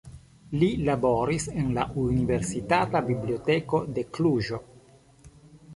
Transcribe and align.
Li 0.61 0.69
laboris 0.87 1.45
en 1.63 1.69
la 1.75 1.85
Universitata 2.05 3.03
Biblioteko 3.11 3.83
de 3.99 4.07
Kluĵo. 4.19 4.63